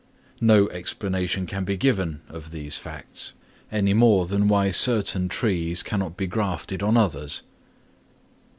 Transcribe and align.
No 0.41 0.67
explanation 0.69 1.45
can 1.45 1.63
be 1.63 1.77
given 1.77 2.21
of 2.27 2.49
these 2.49 2.75
facts, 2.75 3.33
any 3.71 3.93
more 3.93 4.25
than 4.25 4.47
why 4.47 4.71
certain 4.71 5.29
trees 5.29 5.83
cannot 5.83 6.17
be 6.17 6.25
grafted 6.25 6.81
on 6.81 6.97
others. 6.97 7.43